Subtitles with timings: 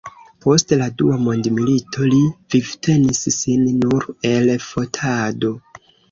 [0.43, 2.21] Post la dua mondmilito li
[2.55, 5.53] vivtenis sin nur el fotado.